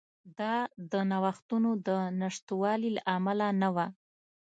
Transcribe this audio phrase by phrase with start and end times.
[0.39, 0.55] دا
[0.91, 1.89] د نوښتونو د
[2.21, 3.87] نشتوالي له امله نه وه.